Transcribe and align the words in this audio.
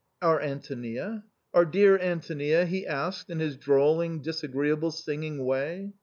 ^*Our 0.23 0.41
Antonia? 0.41 1.25
our 1.53 1.63
dear 1.63 1.95
Antonia?" 1.95 2.65
he 2.65 2.87
asked 2.87 3.29
in 3.29 3.37
his 3.39 3.55
drawling, 3.55 4.23
disagreeable 4.23 4.89
singing 4.89 5.45
way. 5.45 5.91